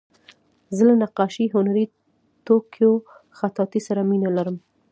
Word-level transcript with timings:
زه 0.75 0.83
له 0.89 0.95
نقاشۍ، 1.03 1.45
هنري 1.55 1.85
توکیو، 2.47 2.91
خطاطۍ 3.37 3.81
سره 3.87 4.01
مینه 4.09 4.29
لرم. 4.37 4.57